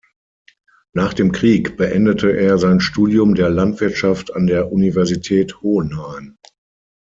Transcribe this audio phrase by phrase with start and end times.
[0.93, 6.39] Nach dem Krieg beendete er sein Studium der Landwirtschaft an der Universität Hohenheim.